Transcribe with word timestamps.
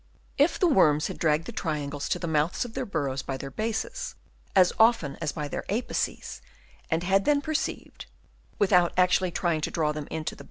If 0.39 0.57
the 0.57 0.65
worms 0.67 1.05
had 1.09 1.19
dragged 1.19 1.45
the 1.45 1.51
triangles 1.51 2.09
to 2.09 2.17
the 2.17 2.25
mouths 2.25 2.65
of 2.65 2.73
their 2.73 2.87
burrows 2.87 3.21
by 3.21 3.37
their 3.37 3.51
bases, 3.51 4.15
as 4.55 4.73
often 4.79 5.15
as 5.17 5.31
by 5.31 5.47
their 5.47 5.63
apices, 5.71 6.41
and 6.89 7.03
had 7.03 7.25
then 7.25 7.39
perceived, 7.39 8.07
without 8.57 8.93
actually 8.97 9.29
trying 9.29 9.61
to 9.61 9.69
draw 9.69 9.91
them 9.91 10.05
into 10.09 10.09
the 10.09 10.09
92 10.09 10.15
HABITS 10.15 10.31
OF 10.31 10.31
WOBMS. 10.31 10.31
Chap. 10.31 10.39
II. 10.39 10.39